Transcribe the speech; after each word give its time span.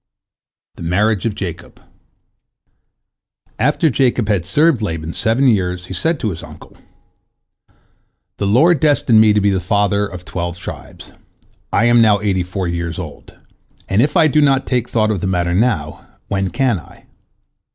THE 0.77 0.81
MARRIAGE 0.81 1.27
OF 1.27 1.35
JACOB 1.35 1.79
After 3.59 3.91
Jacob 3.91 4.29
had 4.29 4.45
served 4.45 4.81
Laban 4.81 5.13
seven 5.13 5.47
years, 5.47 5.85
he 5.85 5.93
said 5.93 6.19
to 6.21 6.31
his 6.31 6.41
uncle: 6.41 6.75
"The 8.37 8.47
Lord 8.47 8.79
destined 8.79 9.21
me 9.21 9.31
to 9.31 9.39
be 9.39 9.51
the 9.51 9.59
father 9.59 10.07
of 10.07 10.25
twelve 10.25 10.57
tribes. 10.57 11.11
I 11.71 11.85
am 11.85 12.01
now 12.01 12.19
eighty 12.19 12.41
four 12.41 12.67
years 12.67 12.97
old, 12.97 13.35
and 13.87 14.01
if 14.01 14.17
I 14.17 14.27
do 14.27 14.41
not 14.41 14.65
take 14.65 14.89
thought 14.89 15.11
of 15.11 15.21
the 15.21 15.27
matter 15.27 15.53
now, 15.53 16.17
when 16.29 16.49
can 16.49 16.79
I?" 16.79 17.05